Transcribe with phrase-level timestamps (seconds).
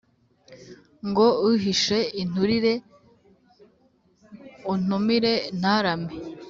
[1.09, 2.73] ngo uhishe inturire
[4.71, 6.11] untumire ntarame?